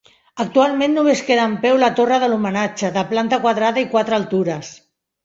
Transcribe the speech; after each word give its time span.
Actualment 0.43 0.93
només 0.97 1.19
queda 1.27 1.43
en 1.49 1.53
peu 1.65 1.77
la 1.83 1.89
torre 1.99 2.17
de 2.23 2.29
l'homenatge, 2.31 2.91
de 2.99 3.05
planta 3.13 3.39
quadrada 3.45 3.85
i 3.85 3.89
quatre 3.93 4.19
altures. 4.19 4.73